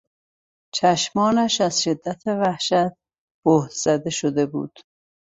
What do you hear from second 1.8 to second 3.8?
شدت وحشت بهت